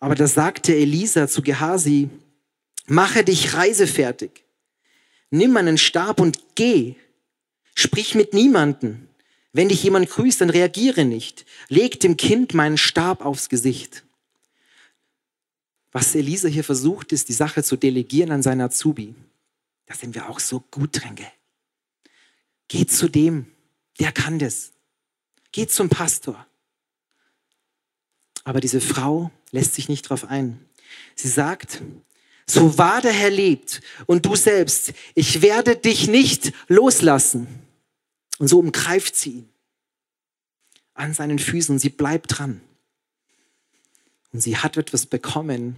[0.00, 2.08] Aber da sagte Elisa zu Gehasi,
[2.86, 4.44] mache dich reisefertig,
[5.30, 6.94] nimm meinen Stab und geh,
[7.74, 9.08] sprich mit niemanden.
[9.52, 11.44] Wenn dich jemand grüßt, dann reagiere nicht.
[11.68, 14.04] Leg dem Kind meinen Stab aufs Gesicht.
[15.92, 19.14] Was Elisa hier versucht, ist, die Sache zu delegieren an seinen Azubi.
[19.86, 21.32] Da sind wir auch so gut drin, gell?
[22.68, 23.46] Geh zu dem,
[23.98, 24.72] der kann das.
[25.50, 26.46] Geh zum Pastor.
[28.44, 30.64] Aber diese Frau lässt sich nicht darauf ein.
[31.16, 31.82] Sie sagt,
[32.46, 37.48] so wahr der Herr lebt und du selbst, ich werde dich nicht loslassen.
[38.38, 39.48] Und so umgreift sie ihn
[40.94, 42.60] an seinen Füßen und sie bleibt dran.
[44.32, 45.76] Und sie hat etwas bekommen,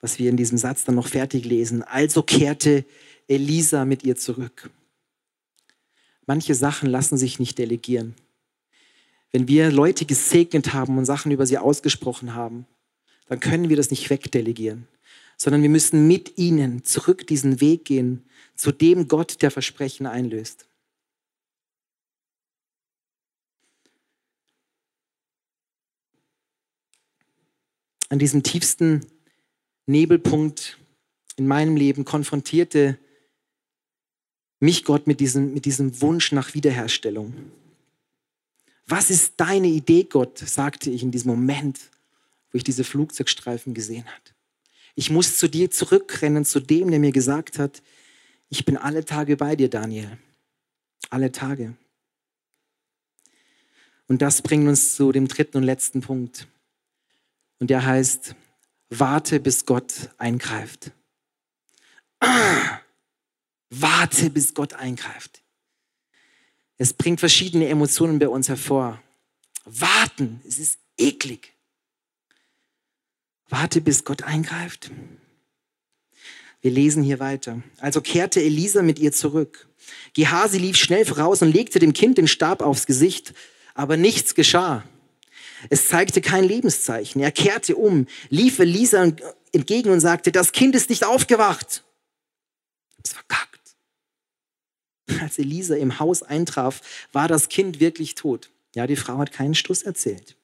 [0.00, 1.82] was wir in diesem Satz dann noch fertig lesen.
[1.82, 2.84] Also kehrte
[3.28, 4.70] Elisa mit ihr zurück.
[6.26, 8.14] Manche Sachen lassen sich nicht delegieren.
[9.32, 12.66] Wenn wir Leute gesegnet haben und Sachen über sie ausgesprochen haben,
[13.28, 14.86] dann können wir das nicht wegdelegieren,
[15.36, 20.66] sondern wir müssen mit ihnen zurück diesen Weg gehen, zu dem Gott der Versprechen einlöst.
[28.14, 29.04] An diesem tiefsten
[29.86, 30.78] Nebelpunkt
[31.34, 32.96] in meinem Leben konfrontierte
[34.60, 37.34] mich Gott mit diesem, mit diesem Wunsch nach Wiederherstellung.
[38.86, 40.38] Was ist deine Idee, Gott?
[40.38, 41.80] sagte ich in diesem Moment,
[42.52, 44.30] wo ich diese Flugzeugstreifen gesehen habe.
[44.94, 47.82] Ich muss zu dir zurückrennen, zu dem, der mir gesagt hat,
[48.48, 50.18] ich bin alle Tage bei dir, Daniel.
[51.10, 51.74] Alle Tage.
[54.06, 56.46] Und das bringt uns zu dem dritten und letzten Punkt.
[57.64, 58.34] Und der heißt,
[58.90, 60.92] warte, bis Gott eingreift.
[63.70, 65.42] Warte, bis Gott eingreift.
[66.76, 69.02] Es bringt verschiedene Emotionen bei uns hervor.
[69.64, 71.54] Warten, es ist eklig.
[73.48, 74.90] Warte, bis Gott eingreift.
[76.60, 77.62] Wir lesen hier weiter.
[77.78, 79.70] Also kehrte Elisa mit ihr zurück.
[80.12, 83.32] Gehasi lief schnell voraus und legte dem Kind den Stab aufs Gesicht,
[83.72, 84.84] aber nichts geschah.
[85.70, 87.20] Es zeigte kein Lebenszeichen.
[87.20, 89.12] Er kehrte um, lief Elisa
[89.52, 91.84] entgegen und sagte, das Kind ist nicht aufgewacht.
[93.02, 93.76] Es verkackt.
[95.20, 96.80] Als Elisa im Haus eintraf,
[97.12, 98.50] war das Kind wirklich tot.
[98.74, 100.36] Ja, die Frau hat keinen Stuss erzählt.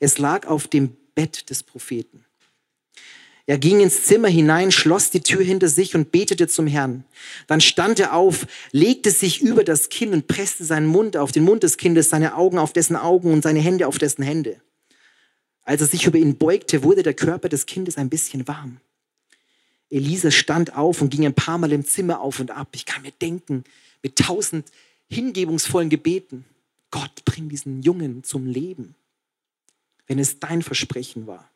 [0.00, 2.23] Es lag auf dem Bett des Propheten.
[3.46, 7.04] Er ging ins Zimmer hinein, schloss die Tür hinter sich und betete zum Herrn.
[7.46, 11.44] Dann stand er auf, legte sich über das Kind und presste seinen Mund auf den
[11.44, 14.60] Mund des Kindes, seine Augen auf dessen Augen und seine Hände auf dessen Hände.
[15.62, 18.78] Als er sich über ihn beugte, wurde der Körper des Kindes ein bisschen warm.
[19.90, 22.68] Elisa stand auf und ging ein paar Mal im Zimmer auf und ab.
[22.74, 23.64] Ich kann mir denken,
[24.02, 24.70] mit tausend
[25.08, 26.46] hingebungsvollen Gebeten,
[26.90, 28.94] Gott, bring diesen Jungen zum Leben,
[30.06, 31.50] wenn es dein Versprechen war.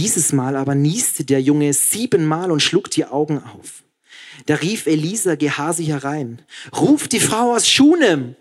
[0.00, 3.84] Dieses Mal aber nieste der Junge siebenmal und schlug die Augen auf.
[4.46, 6.40] Da rief Elisa Gehasi herein,
[6.74, 8.34] ruf die Frau aus Schunem.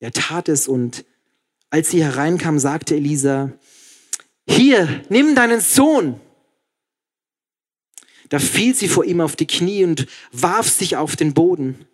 [0.00, 1.06] Er tat es und
[1.70, 3.50] als sie hereinkam, sagte Elisa,
[4.46, 6.20] hier, nimm deinen Sohn.
[8.28, 11.86] Da fiel sie vor ihm auf die Knie und warf sich auf den Boden.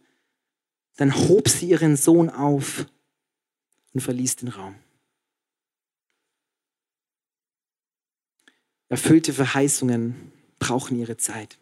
[0.96, 2.86] Dann hob sie ihren Sohn auf
[3.92, 4.74] und verließ den Raum.
[8.94, 10.30] Erfüllte Verheißungen
[10.60, 11.58] brauchen ihre Zeit.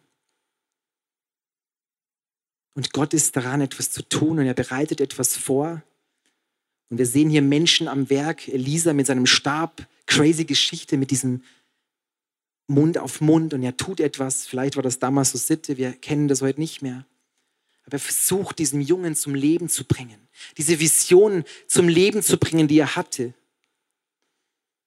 [2.75, 5.81] Und Gott ist daran, etwas zu tun und er bereitet etwas vor.
[6.89, 11.41] Und wir sehen hier Menschen am Werk, Elisa mit seinem Stab, crazy Geschichte mit diesem
[12.67, 14.45] Mund auf Mund und er tut etwas.
[14.45, 17.03] Vielleicht war das damals so Sitte, wir kennen das heute nicht mehr.
[17.85, 20.27] Aber er versucht, diesen Jungen zum Leben zu bringen,
[20.59, 23.33] diese Vision zum Leben zu bringen, die er hatte.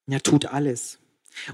[0.06, 1.00] Und er tut alles.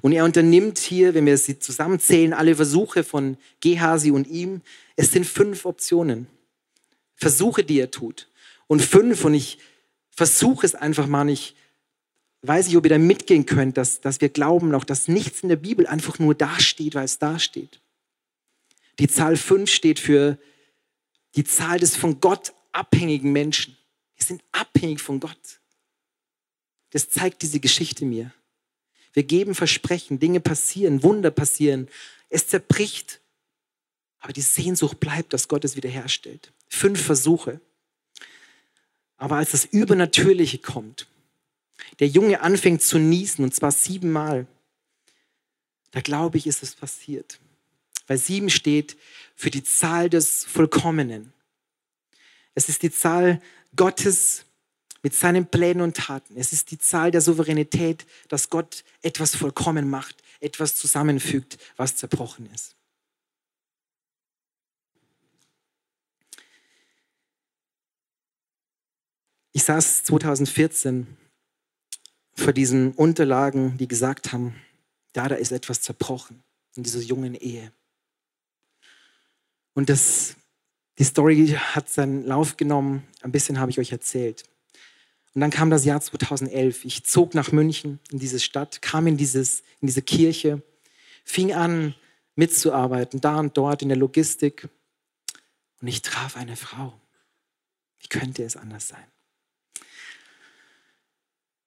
[0.01, 4.63] Und er unternimmt hier, wenn wir sie zusammenzählen, alle Versuche von Gehasi und ihm.
[4.97, 6.27] Es sind fünf Optionen.
[7.17, 8.29] Versuche, die er tut.
[8.67, 9.59] Und fünf, und ich
[10.11, 11.57] versuche es einfach mal nicht,
[12.43, 15.49] weiß ich, ob ihr da mitgehen könnt, dass, dass wir glauben noch, dass nichts in
[15.49, 17.81] der Bibel einfach nur dasteht, weil es dasteht.
[18.99, 20.39] Die Zahl fünf steht für
[21.35, 23.77] die Zahl des von Gott abhängigen Menschen.
[24.17, 25.61] Wir sind abhängig von Gott.
[26.91, 28.33] Das zeigt diese Geschichte mir.
[29.13, 31.89] Wir geben Versprechen, Dinge passieren, Wunder passieren,
[32.29, 33.21] es zerbricht.
[34.21, 36.53] Aber die Sehnsucht bleibt, dass Gott es wiederherstellt.
[36.69, 37.61] Fünf Versuche.
[39.17, 41.07] Aber als das Übernatürliche kommt,
[41.99, 44.47] der Junge anfängt zu niesen, und zwar siebenmal,
[45.91, 47.39] da glaube ich, ist es passiert.
[48.07, 48.97] Weil sieben steht
[49.37, 51.33] für die Zahl des Vollkommenen.
[52.55, 53.41] Es ist die Zahl
[53.77, 54.45] Gottes
[55.03, 56.37] mit seinen Plänen und Taten.
[56.37, 62.49] Es ist die Zahl der Souveränität, dass Gott etwas vollkommen macht, etwas zusammenfügt, was zerbrochen
[62.55, 62.77] ist.
[69.53, 71.07] Ich saß 2014
[72.35, 74.55] vor diesen Unterlagen, die gesagt haben,
[75.13, 76.43] da, da ist etwas zerbrochen
[76.75, 77.71] in dieser jungen Ehe.
[79.75, 80.37] Und das,
[80.99, 84.45] die Story hat seinen Lauf genommen, ein bisschen habe ich euch erzählt.
[85.35, 86.85] Und dann kam das Jahr 2011.
[86.85, 90.63] Ich zog nach München, in diese Stadt, kam in, dieses, in diese Kirche,
[91.25, 91.95] fing an
[92.35, 94.69] mitzuarbeiten, da und dort in der Logistik.
[95.81, 96.99] Und ich traf eine Frau.
[98.01, 99.05] Wie könnte es anders sein?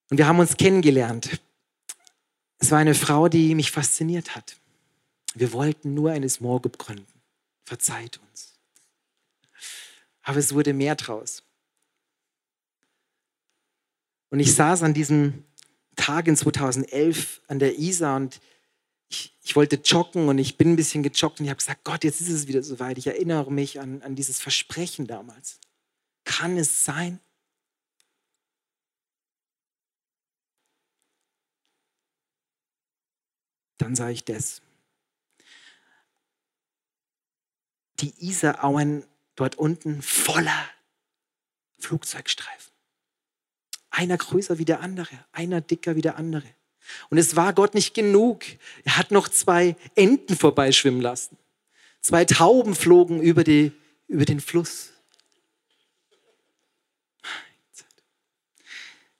[0.09, 1.39] Und wir haben uns kennengelernt.
[2.59, 4.57] Es war eine Frau, die mich fasziniert hat.
[5.33, 7.21] Wir wollten nur eine Small Group gründen.
[7.63, 8.53] Verzeiht uns.
[10.21, 11.43] Aber es wurde mehr draus.
[14.29, 15.43] Und ich saß an diesem
[15.95, 18.41] Tag in 2011 an der Isar und
[19.07, 22.03] ich, ich, wollte joggen und ich bin ein bisschen gejoggt und ich habe gesagt, Gott,
[22.03, 22.97] jetzt ist es wieder soweit.
[22.97, 25.59] Ich erinnere mich an, an dieses Versprechen damals.
[26.23, 27.19] Kann es sein?
[33.77, 34.61] Dann sah ich das.
[37.99, 40.69] Die Isarauen dort unten voller
[41.79, 42.74] Flugzeugstreifen.
[43.95, 46.43] Einer größer wie der andere, einer dicker wie der andere.
[47.09, 48.43] Und es war Gott nicht genug.
[48.83, 51.37] Er hat noch zwei Enten vorbeischwimmen lassen.
[52.01, 53.71] Zwei Tauben flogen über, die,
[54.07, 54.91] über den Fluss.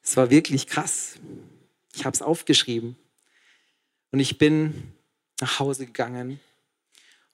[0.03, 1.15] Es war wirklich krass.
[1.95, 2.97] Ich habe es aufgeschrieben.
[4.11, 4.93] Und ich bin
[5.39, 6.39] nach Hause gegangen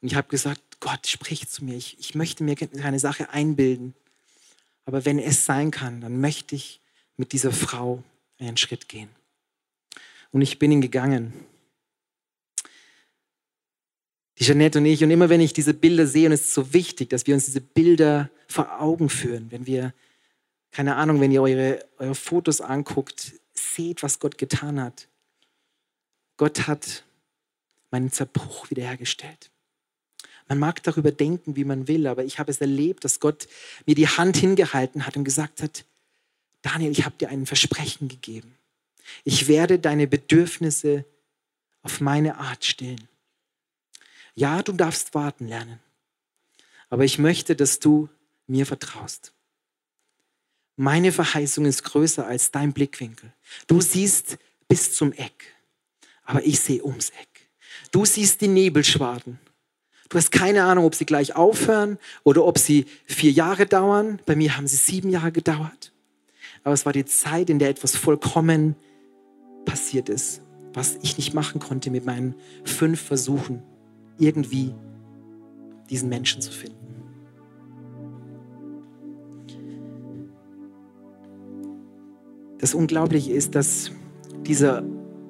[0.01, 1.75] und ich habe gesagt, Gott, sprich zu mir.
[1.75, 3.95] Ich, ich möchte mir keine Sache einbilden.
[4.86, 6.81] Aber wenn es sein kann, dann möchte ich
[7.21, 8.03] mit dieser Frau
[8.39, 9.10] einen Schritt gehen.
[10.31, 11.34] Und ich bin ihn gegangen.
[14.39, 16.73] Die Jeanette und ich, und immer wenn ich diese Bilder sehe, und es ist so
[16.73, 19.93] wichtig, dass wir uns diese Bilder vor Augen führen, wenn wir,
[20.71, 25.07] keine Ahnung, wenn ihr eure, eure Fotos anguckt, seht, was Gott getan hat.
[26.38, 27.03] Gott hat
[27.91, 29.51] meinen Zerbruch wiederhergestellt.
[30.47, 33.47] Man mag darüber denken, wie man will, aber ich habe es erlebt, dass Gott
[33.86, 35.86] mir die Hand hingehalten hat und gesagt hat,
[36.62, 38.56] Daniel, ich habe dir ein Versprechen gegeben.
[39.24, 41.06] Ich werde deine Bedürfnisse
[41.84, 43.08] auf meine Art stillen.
[44.36, 45.80] Ja, du darfst warten lernen,
[46.89, 48.10] aber ich möchte, dass du
[48.47, 49.34] mir vertraust.
[50.78, 53.34] Meine Verheißung ist größer als dein Blickwinkel.
[53.67, 55.54] Du siehst bis zum Eck,
[56.24, 57.50] aber ich sehe ums Eck.
[57.91, 59.39] Du siehst die Nebelschwaden.
[60.10, 64.19] Du hast keine Ahnung, ob sie gleich aufhören oder ob sie vier Jahre dauern.
[64.26, 65.90] Bei mir haben sie sieben Jahre gedauert.
[66.63, 68.76] Aber es war die Zeit, in der etwas vollkommen
[69.65, 70.41] passiert ist,
[70.74, 73.63] was ich nicht machen konnte mit meinen fünf Versuchen,
[74.17, 74.74] irgendwie
[75.89, 76.78] diesen Menschen zu finden.
[82.60, 83.91] Das Unglaubliche ist, dass
[84.45, 84.84] dieser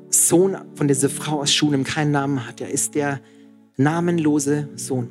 [0.10, 2.60] Sohn von dieser Frau aus Schunem keinen Namen hat.
[2.60, 3.22] Er ist der
[3.78, 5.08] namenlose Sohn.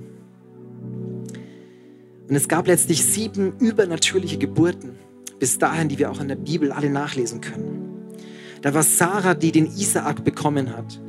[2.28, 4.98] Und es gab letztlich sieben übernatürliche Geburten,
[5.40, 7.90] bis dahin, die wir auch in der Bibel alle nachlesen können.
[8.62, 11.00] Da war Sarah, die den Isaak bekommen hat.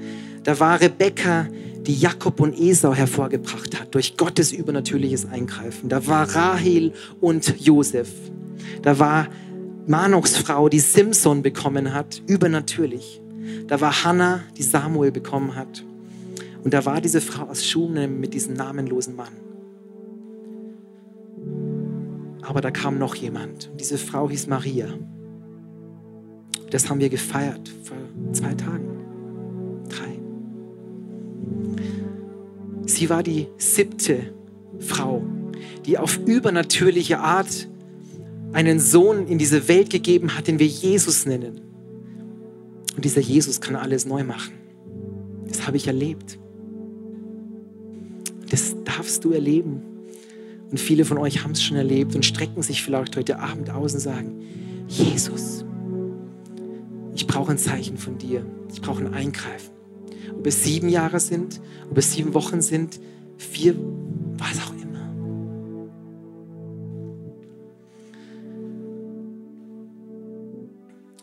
[0.43, 1.47] Da war Rebekka,
[1.85, 5.89] die Jakob und Esau hervorgebracht hat durch Gottes übernatürliches Eingreifen.
[5.89, 8.09] Da war Rahel und Josef.
[8.81, 9.27] Da war
[9.85, 13.21] Manochs Frau, die Simson bekommen hat, übernatürlich.
[13.67, 15.83] Da war Hannah, die Samuel bekommen hat.
[16.63, 19.50] Und da war diese Frau aus Schunem mit diesem namenlosen Mann.
[22.51, 23.69] Aber da kam noch jemand.
[23.71, 24.89] Und diese Frau hieß Maria.
[26.69, 27.95] Das haben wir gefeiert vor
[28.33, 29.85] zwei Tagen.
[29.87, 30.19] Drei.
[32.85, 34.33] Sie war die siebte
[34.79, 35.23] Frau,
[35.85, 37.69] die auf übernatürliche Art
[38.51, 41.61] einen Sohn in diese Welt gegeben hat, den wir Jesus nennen.
[42.97, 44.55] Und dieser Jesus kann alles neu machen.
[45.47, 46.37] Das habe ich erlebt.
[48.49, 49.90] Das darfst du erleben.
[50.71, 53.93] Und viele von euch haben es schon erlebt und strecken sich vielleicht heute Abend aus
[53.93, 54.41] und sagen,
[54.87, 55.65] Jesus,
[57.13, 58.45] ich brauche ein Zeichen von dir.
[58.73, 59.71] Ich brauche ein Eingreifen.
[60.33, 61.59] Ob es sieben Jahre sind,
[61.89, 63.01] ob es sieben Wochen sind,
[63.37, 63.75] vier,
[64.37, 65.13] was auch immer.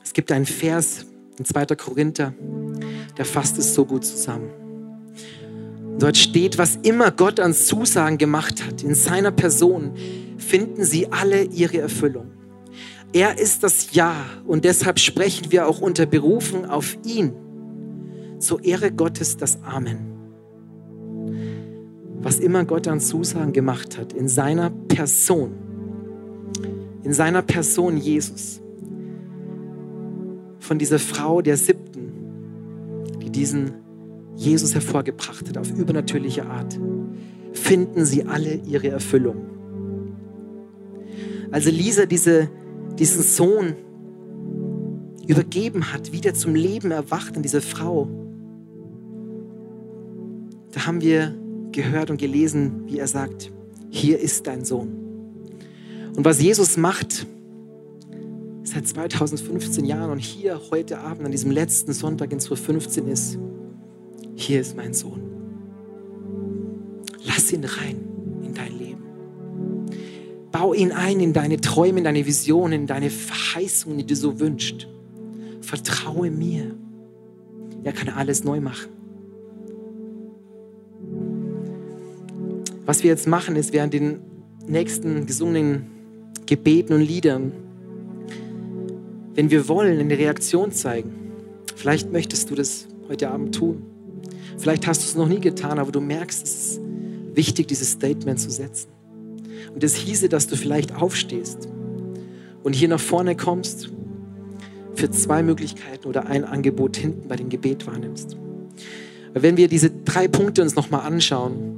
[0.05, 1.07] Es gibt einen Vers
[1.39, 1.67] in 2.
[1.75, 2.35] Korinther,
[3.17, 4.68] der fasst es so gut zusammen.
[5.99, 9.93] Dort steht, was immer Gott an Zusagen gemacht hat, in seiner Person,
[10.37, 12.31] finden sie alle ihre Erfüllung.
[13.13, 14.15] Er ist das Ja
[14.47, 17.33] und deshalb sprechen wir auch unter Berufung auf ihn.
[18.39, 19.99] Zur Ehre Gottes das Amen.
[22.21, 25.53] Was immer Gott an Zusagen gemacht hat, in seiner Person,
[27.03, 28.61] in seiner Person Jesus,
[30.61, 32.13] von dieser Frau der siebten,
[33.23, 33.88] die diesen
[34.39, 36.79] Jesus hervorgebracht hat auf übernatürliche Art,
[37.53, 39.37] finden sie alle ihre Erfüllung.
[41.51, 42.49] Also Lisa diese,
[42.99, 43.75] diesen Sohn
[45.27, 48.09] übergeben hat, wieder zum Leben erwacht an diese Frau,
[50.71, 51.35] da haben wir
[51.73, 53.51] gehört und gelesen, wie er sagt,
[53.91, 54.89] hier ist dein Sohn.
[56.17, 57.27] Und was Jesus macht,
[58.63, 63.39] seit 2015 Jahren und hier heute Abend an diesem letzten Sonntag in 2015 ist,
[64.41, 65.21] hier ist mein Sohn.
[67.25, 67.97] Lass ihn rein
[68.45, 69.03] in dein Leben.
[70.53, 74.39] Bau ihn ein in deine Träume, in deine Visionen, in deine Verheißungen, die du so
[74.39, 74.87] wünschst.
[75.61, 76.77] Vertraue mir.
[77.83, 78.91] Er kann alles neu machen.
[82.87, 84.21] Was wir jetzt machen, ist während den
[84.69, 85.89] nächsten gesungenen
[86.47, 87.53] Gebeten und Liedern,
[89.35, 91.11] wenn wir wollen, eine Reaktion zeigen.
[91.75, 93.98] Vielleicht möchtest du das heute Abend tun.
[94.59, 96.81] Vielleicht hast du es noch nie getan, aber du merkst, es ist
[97.35, 98.89] wichtig, dieses Statement zu setzen.
[99.73, 101.69] Und das hieße, dass du vielleicht aufstehst
[102.65, 103.91] und hier nach vorne kommst
[104.95, 108.37] für zwei Möglichkeiten oder ein Angebot hinten bei dem Gebet wahrnimmst.
[109.35, 111.77] Wenn wir diese drei Punkte uns nochmal anschauen,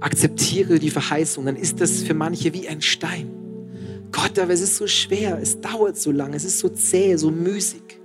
[0.00, 3.30] akzeptiere die Verheißung, dann ist das für manche wie ein Stein.
[4.12, 7.30] Gott, aber es ist so schwer, es dauert so lange, es ist so zäh, so
[7.30, 7.97] müßig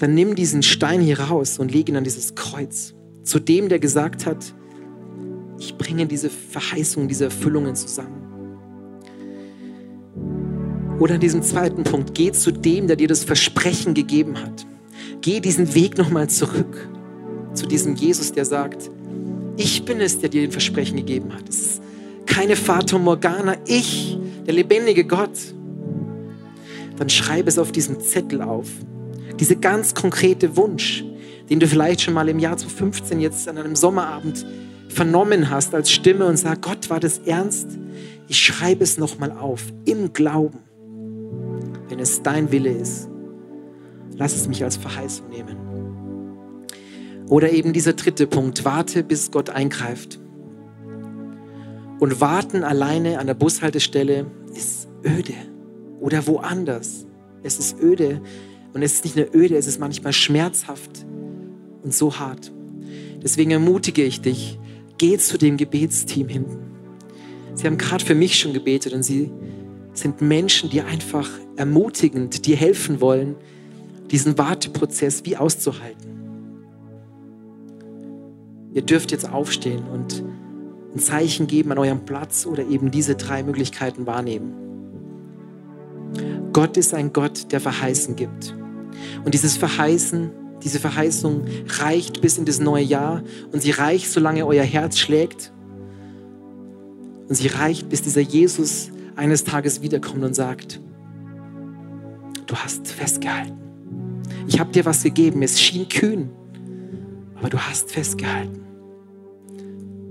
[0.00, 2.94] dann nimm diesen Stein hier raus und leg ihn an dieses Kreuz.
[3.22, 4.54] Zu dem, der gesagt hat,
[5.58, 8.16] ich bringe diese Verheißungen, diese Erfüllungen zusammen.
[10.98, 14.66] Oder an diesem zweiten Punkt, geh zu dem, der dir das Versprechen gegeben hat.
[15.20, 16.88] Geh diesen Weg nochmal zurück
[17.52, 18.90] zu diesem Jesus, der sagt,
[19.58, 21.46] ich bin es, der dir den Versprechen gegeben hat.
[21.46, 21.82] Es ist
[22.24, 25.38] keine Fata Morgana, ich, der lebendige Gott.
[26.96, 28.66] Dann schreib es auf diesen Zettel auf
[29.40, 31.02] diese ganz konkrete Wunsch,
[31.48, 34.44] den du vielleicht schon mal im Jahr 2015 jetzt an einem Sommerabend
[34.88, 37.78] vernommen hast als Stimme und sag, Gott, war das ernst?
[38.28, 40.60] Ich schreibe es nochmal auf, im Glauben,
[41.88, 43.08] wenn es dein Wille ist.
[44.16, 45.56] Lass es mich als Verheißung nehmen.
[47.28, 50.20] Oder eben dieser dritte Punkt, warte, bis Gott eingreift.
[51.98, 55.34] Und warten alleine an der Bushaltestelle ist öde.
[56.00, 57.06] Oder woanders.
[57.42, 58.20] Es ist öde,
[58.72, 61.04] und es ist nicht nur öde, es ist manchmal schmerzhaft
[61.82, 62.52] und so hart.
[63.22, 64.58] Deswegen ermutige ich dich,
[64.98, 66.58] geh zu dem Gebetsteam hinten.
[67.54, 69.30] Sie haben gerade für mich schon gebetet und sie
[69.92, 73.34] sind Menschen, die einfach ermutigend dir helfen wollen,
[74.10, 76.10] diesen Warteprozess wie auszuhalten.
[78.72, 80.24] Ihr dürft jetzt aufstehen und
[80.94, 84.54] ein Zeichen geben an eurem Platz oder eben diese drei Möglichkeiten wahrnehmen.
[86.52, 88.56] Gott ist ein Gott, der Verheißen gibt.
[89.24, 90.30] Und dieses Verheißen,
[90.62, 91.44] diese Verheißung
[91.78, 93.22] reicht bis in das neue Jahr
[93.52, 95.52] und sie reicht, solange euer Herz schlägt.
[97.28, 100.80] Und sie reicht, bis dieser Jesus eines Tages wiederkommt und sagt,
[102.46, 103.56] du hast festgehalten.
[104.46, 106.30] Ich habe dir was gegeben, es schien kühn,
[107.36, 108.60] aber du hast festgehalten.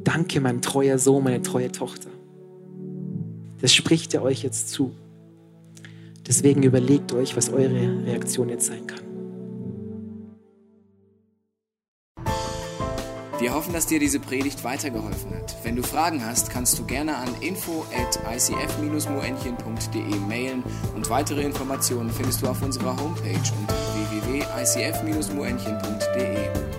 [0.04, 2.10] Danke, mein treuer Sohn, meine treue Tochter.
[3.60, 4.92] Das spricht er euch jetzt zu.
[6.30, 9.00] Deswegen überlegt euch, was eure Reaktion jetzt sein kann.
[13.40, 15.56] Wir hoffen, dass dir diese Predigt weitergeholfen hat.
[15.64, 20.62] Wenn du Fragen hast, kannst du gerne an info at icf-moenchen.de mailen
[20.96, 23.74] und weitere Informationen findest du auf unserer Homepage unter
[24.12, 26.79] www.icf-moenchen.de.